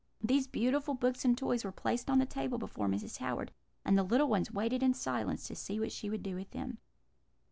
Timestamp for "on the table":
2.09-2.57